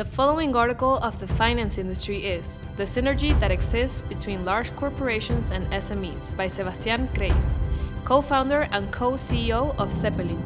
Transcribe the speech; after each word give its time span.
The 0.00 0.06
following 0.06 0.56
article 0.56 0.96
of 0.96 1.20
the 1.20 1.26
finance 1.26 1.76
industry 1.76 2.24
is 2.24 2.64
The 2.76 2.84
Synergy 2.84 3.38
That 3.38 3.50
Exists 3.50 4.00
Between 4.00 4.46
Large 4.46 4.74
Corporations 4.74 5.50
and 5.50 5.66
SMEs 5.66 6.34
by 6.38 6.48
Sebastian 6.48 7.06
Kreis, 7.08 7.58
co 8.04 8.22
founder 8.22 8.62
and 8.72 8.90
co 8.90 9.12
CEO 9.12 9.76
of 9.76 9.90
Xepelin. 9.90 10.40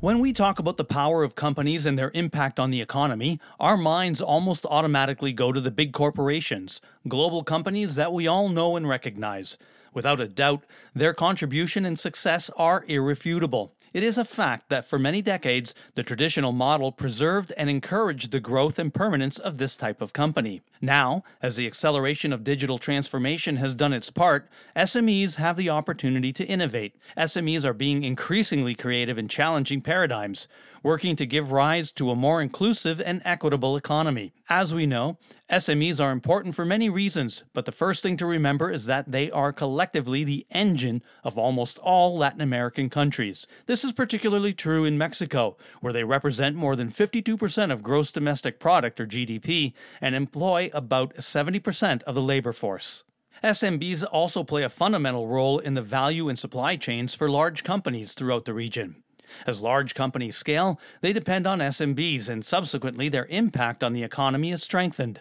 When 0.00 0.18
we 0.18 0.34
talk 0.34 0.58
about 0.58 0.76
the 0.76 0.84
power 0.84 1.22
of 1.22 1.36
companies 1.36 1.86
and 1.86 1.98
their 1.98 2.10
impact 2.12 2.60
on 2.60 2.70
the 2.70 2.82
economy, 2.82 3.40
our 3.58 3.78
minds 3.78 4.20
almost 4.20 4.66
automatically 4.68 5.32
go 5.32 5.50
to 5.50 5.60
the 5.62 5.70
big 5.70 5.94
corporations, 5.94 6.82
global 7.08 7.42
companies 7.42 7.94
that 7.94 8.12
we 8.12 8.26
all 8.26 8.50
know 8.50 8.76
and 8.76 8.86
recognize. 8.86 9.56
Without 9.94 10.20
a 10.20 10.28
doubt, 10.28 10.66
their 10.94 11.14
contribution 11.14 11.86
and 11.86 11.98
success 11.98 12.50
are 12.58 12.84
irrefutable. 12.88 13.73
It 13.94 14.02
is 14.02 14.18
a 14.18 14.24
fact 14.24 14.70
that 14.70 14.84
for 14.84 14.98
many 14.98 15.22
decades, 15.22 15.72
the 15.94 16.02
traditional 16.02 16.50
model 16.50 16.90
preserved 16.90 17.52
and 17.56 17.70
encouraged 17.70 18.32
the 18.32 18.40
growth 18.40 18.76
and 18.76 18.92
permanence 18.92 19.38
of 19.38 19.56
this 19.56 19.76
type 19.76 20.02
of 20.02 20.12
company. 20.12 20.62
Now, 20.80 21.22
as 21.40 21.54
the 21.54 21.68
acceleration 21.68 22.32
of 22.32 22.42
digital 22.42 22.78
transformation 22.78 23.54
has 23.58 23.72
done 23.72 23.92
its 23.92 24.10
part, 24.10 24.48
SMEs 24.74 25.36
have 25.36 25.56
the 25.56 25.70
opportunity 25.70 26.32
to 26.32 26.44
innovate. 26.44 26.96
SMEs 27.16 27.64
are 27.64 27.72
being 27.72 28.02
increasingly 28.02 28.74
creative 28.74 29.16
in 29.16 29.28
challenging 29.28 29.80
paradigms 29.80 30.48
working 30.84 31.16
to 31.16 31.26
give 31.26 31.50
rise 31.50 31.90
to 31.90 32.10
a 32.10 32.14
more 32.14 32.42
inclusive 32.42 33.00
and 33.00 33.22
equitable 33.24 33.74
economy. 33.74 34.34
As 34.50 34.74
we 34.74 34.86
know, 34.86 35.18
SMEs 35.50 35.98
are 35.98 36.12
important 36.12 36.54
for 36.54 36.64
many 36.64 36.90
reasons, 36.90 37.42
but 37.54 37.64
the 37.64 37.72
first 37.72 38.02
thing 38.02 38.18
to 38.18 38.26
remember 38.26 38.70
is 38.70 38.84
that 38.84 39.10
they 39.10 39.30
are 39.30 39.52
collectively 39.52 40.24
the 40.24 40.46
engine 40.50 41.02
of 41.24 41.38
almost 41.38 41.78
all 41.78 42.16
Latin 42.16 42.42
American 42.42 42.90
countries. 42.90 43.46
This 43.64 43.82
is 43.84 43.92
particularly 43.92 44.52
true 44.52 44.84
in 44.84 44.98
Mexico, 44.98 45.56
where 45.80 45.92
they 45.92 46.04
represent 46.04 46.56
more 46.56 46.74
than 46.74 46.88
52% 46.88 47.72
of 47.72 47.82
gross 47.82 48.10
domestic 48.10 48.58
product 48.58 49.00
or 49.00 49.06
GDP 49.06 49.74
and 50.00 50.14
employ 50.14 50.70
about 50.72 51.14
70% 51.16 52.02
of 52.02 52.14
the 52.14 52.22
labor 52.22 52.52
force. 52.52 53.04
SMBs 53.42 54.04
also 54.10 54.42
play 54.42 54.62
a 54.62 54.68
fundamental 54.68 55.28
role 55.28 55.58
in 55.58 55.74
the 55.74 55.82
value 55.82 56.28
and 56.28 56.38
supply 56.38 56.76
chains 56.76 57.14
for 57.14 57.28
large 57.28 57.62
companies 57.62 58.14
throughout 58.14 58.46
the 58.46 58.54
region. 58.54 59.02
As 59.46 59.60
large 59.60 59.94
companies 59.94 60.36
scale, 60.36 60.80
they 61.00 61.12
depend 61.12 61.46
on 61.46 61.58
SMBs, 61.58 62.28
and 62.28 62.44
subsequently, 62.44 63.08
their 63.08 63.26
impact 63.26 63.82
on 63.82 63.92
the 63.92 64.02
economy 64.02 64.52
is 64.52 64.62
strengthened. 64.62 65.20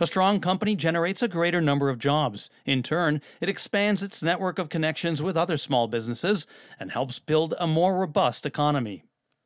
A 0.00 0.06
strong 0.06 0.40
company 0.40 0.74
generates 0.74 1.22
a 1.22 1.28
greater 1.28 1.60
number 1.60 1.88
of 1.88 1.98
jobs. 1.98 2.50
In 2.64 2.82
turn, 2.82 3.20
it 3.40 3.48
expands 3.48 4.02
its 4.02 4.22
network 4.22 4.58
of 4.58 4.68
connections 4.68 5.22
with 5.22 5.36
other 5.36 5.56
small 5.56 5.88
businesses 5.88 6.46
and 6.78 6.92
helps 6.92 7.18
build 7.18 7.54
a 7.58 7.66
more 7.66 7.96
robust 7.98 8.46
economy. 8.46 9.04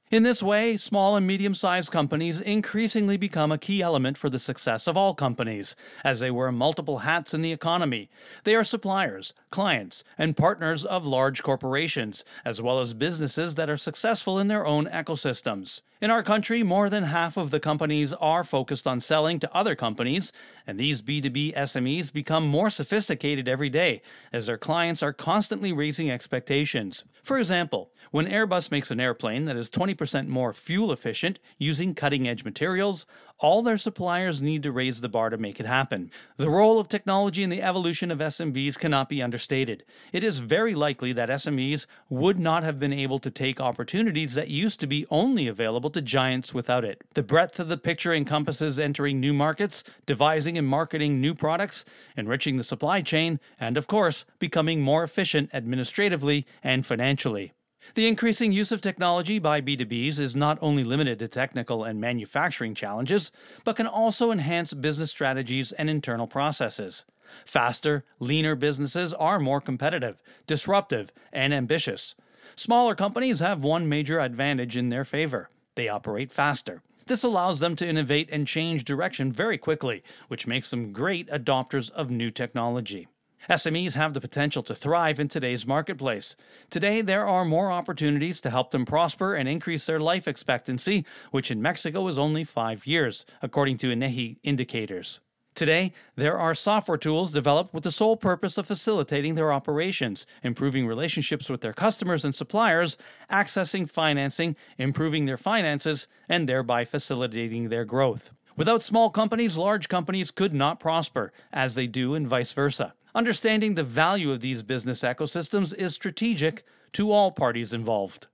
In 0.08 0.22
this 0.22 0.40
way, 0.40 0.76
small 0.76 1.16
and 1.16 1.26
medium 1.26 1.52
sized 1.52 1.90
companies 1.90 2.40
increasingly 2.40 3.16
become 3.16 3.50
a 3.50 3.58
key 3.58 3.82
element 3.82 4.16
for 4.16 4.30
the 4.30 4.38
success 4.38 4.86
of 4.86 4.96
all 4.96 5.14
companies, 5.14 5.74
as 6.04 6.20
they 6.20 6.30
wear 6.30 6.52
multiple 6.52 6.98
hats 6.98 7.34
in 7.34 7.42
the 7.42 7.50
economy. 7.50 8.08
They 8.44 8.54
are 8.54 8.62
suppliers, 8.62 9.34
clients, 9.50 10.04
and 10.16 10.36
partners 10.36 10.84
of 10.84 11.06
large 11.06 11.42
corporations, 11.42 12.24
as 12.44 12.62
well 12.62 12.78
as 12.78 12.94
businesses 12.94 13.56
that 13.56 13.68
are 13.68 13.76
successful 13.76 14.38
in 14.38 14.46
their 14.46 14.64
own 14.64 14.86
ecosystems. 14.86 15.82
In 16.00 16.10
our 16.10 16.22
country, 16.22 16.62
more 16.62 16.88
than 16.88 17.04
half 17.04 17.36
of 17.36 17.50
the 17.50 17.58
companies 17.58 18.12
are 18.12 18.44
focused 18.44 18.86
on 18.86 19.00
selling 19.00 19.40
to 19.40 19.56
other 19.56 19.74
companies, 19.74 20.32
and 20.68 20.78
these 20.78 21.02
B2B 21.02 21.52
SMEs 21.54 22.12
become 22.12 22.46
more 22.46 22.70
sophisticated 22.70 23.48
every 23.48 23.70
day 23.70 24.02
as 24.32 24.46
their 24.46 24.58
clients 24.58 25.02
are 25.02 25.12
constantly 25.12 25.72
raising 25.72 26.10
expectations. 26.10 27.04
For 27.22 27.38
example, 27.38 27.90
when 28.10 28.28
Airbus 28.28 28.70
makes 28.70 28.90
an 28.90 29.00
airplane 29.00 29.46
that 29.46 29.56
is 29.56 29.70
20% 29.96 30.28
more 30.28 30.52
fuel 30.52 30.92
efficient 30.92 31.38
using 31.58 31.94
cutting 31.94 32.28
edge 32.28 32.44
materials, 32.44 33.06
all 33.38 33.62
their 33.62 33.76
suppliers 33.76 34.40
need 34.40 34.62
to 34.62 34.72
raise 34.72 35.00
the 35.00 35.08
bar 35.08 35.28
to 35.28 35.36
make 35.36 35.60
it 35.60 35.66
happen. 35.66 36.10
The 36.36 36.48
role 36.48 36.78
of 36.78 36.88
technology 36.88 37.42
in 37.42 37.50
the 37.50 37.62
evolution 37.62 38.10
of 38.10 38.18
SMBs 38.18 38.78
cannot 38.78 39.08
be 39.08 39.22
understated. 39.22 39.84
It 40.12 40.24
is 40.24 40.38
very 40.38 40.74
likely 40.74 41.12
that 41.12 41.28
SMEs 41.28 41.86
would 42.08 42.38
not 42.38 42.62
have 42.62 42.78
been 42.78 42.92
able 42.92 43.18
to 43.18 43.30
take 43.30 43.60
opportunities 43.60 44.34
that 44.34 44.48
used 44.48 44.80
to 44.80 44.86
be 44.86 45.06
only 45.10 45.48
available 45.48 45.90
to 45.90 46.00
giants 46.00 46.54
without 46.54 46.84
it. 46.84 47.02
The 47.14 47.22
breadth 47.22 47.60
of 47.60 47.68
the 47.68 47.76
picture 47.76 48.14
encompasses 48.14 48.80
entering 48.80 49.20
new 49.20 49.34
markets, 49.34 49.84
devising 50.06 50.56
and 50.56 50.66
marketing 50.66 51.20
new 51.20 51.34
products, 51.34 51.84
enriching 52.16 52.56
the 52.56 52.64
supply 52.64 53.02
chain, 53.02 53.38
and 53.60 53.76
of 53.76 53.86
course, 53.86 54.24
becoming 54.38 54.80
more 54.80 55.04
efficient 55.04 55.50
administratively 55.52 56.46
and 56.62 56.86
financially. 56.86 57.52
The 57.94 58.06
increasing 58.06 58.52
use 58.52 58.72
of 58.72 58.80
technology 58.80 59.38
by 59.38 59.60
B2Bs 59.60 60.18
is 60.18 60.36
not 60.36 60.58
only 60.60 60.84
limited 60.84 61.18
to 61.20 61.28
technical 61.28 61.84
and 61.84 62.00
manufacturing 62.00 62.74
challenges, 62.74 63.32
but 63.64 63.76
can 63.76 63.86
also 63.86 64.30
enhance 64.30 64.74
business 64.74 65.10
strategies 65.10 65.72
and 65.72 65.88
internal 65.88 66.26
processes. 66.26 67.04
Faster, 67.44 68.04
leaner 68.20 68.54
businesses 68.54 69.12
are 69.14 69.38
more 69.38 69.60
competitive, 69.60 70.22
disruptive, 70.46 71.12
and 71.32 71.52
ambitious. 71.54 72.14
Smaller 72.54 72.94
companies 72.94 73.40
have 73.40 73.62
one 73.62 73.88
major 73.88 74.20
advantage 74.20 74.76
in 74.76 74.88
their 74.88 75.04
favor 75.04 75.50
they 75.76 75.88
operate 75.88 76.32
faster. 76.32 76.82
This 77.06 77.22
allows 77.22 77.60
them 77.60 77.76
to 77.76 77.88
innovate 77.88 78.28
and 78.32 78.46
change 78.46 78.84
direction 78.84 79.30
very 79.30 79.58
quickly, 79.58 80.02
which 80.26 80.46
makes 80.46 80.70
them 80.70 80.92
great 80.92 81.28
adopters 81.28 81.90
of 81.90 82.10
new 82.10 82.30
technology. 82.30 83.06
SMEs 83.48 83.94
have 83.94 84.12
the 84.12 84.20
potential 84.20 84.62
to 84.64 84.74
thrive 84.74 85.20
in 85.20 85.28
today's 85.28 85.66
marketplace. 85.66 86.34
Today, 86.68 87.00
there 87.00 87.26
are 87.26 87.44
more 87.44 87.70
opportunities 87.70 88.40
to 88.40 88.50
help 88.50 88.72
them 88.72 88.84
prosper 88.84 89.34
and 89.34 89.48
increase 89.48 89.86
their 89.86 90.00
life 90.00 90.26
expectancy, 90.26 91.06
which 91.30 91.50
in 91.50 91.62
Mexico 91.62 92.08
is 92.08 92.18
only 92.18 92.42
five 92.42 92.86
years, 92.86 93.24
according 93.42 93.76
to 93.78 93.94
INEGI 93.94 94.38
indicators. 94.42 95.20
Today, 95.54 95.92
there 96.16 96.36
are 96.36 96.54
software 96.54 96.98
tools 96.98 97.32
developed 97.32 97.72
with 97.72 97.84
the 97.84 97.90
sole 97.90 98.16
purpose 98.16 98.58
of 98.58 98.66
facilitating 98.66 99.36
their 99.36 99.52
operations, 99.52 100.26
improving 100.42 100.86
relationships 100.86 101.48
with 101.48 101.62
their 101.62 101.72
customers 101.72 102.26
and 102.26 102.34
suppliers, 102.34 102.98
accessing 103.30 103.88
financing, 103.88 104.54
improving 104.76 105.24
their 105.24 105.38
finances, 105.38 106.08
and 106.28 106.46
thereby 106.46 106.84
facilitating 106.84 107.70
their 107.70 107.86
growth. 107.86 108.32
Without 108.56 108.82
small 108.82 109.08
companies, 109.08 109.56
large 109.56 109.88
companies 109.88 110.30
could 110.30 110.52
not 110.52 110.80
prosper, 110.80 111.32
as 111.52 111.74
they 111.74 111.86
do, 111.86 112.14
and 112.14 112.26
vice 112.26 112.52
versa. 112.52 112.92
Understanding 113.16 113.76
the 113.76 113.82
value 113.82 114.30
of 114.30 114.42
these 114.42 114.62
business 114.62 115.00
ecosystems 115.00 115.74
is 115.74 115.94
strategic 115.94 116.64
to 116.92 117.10
all 117.10 117.32
parties 117.32 117.72
involved. 117.72 118.26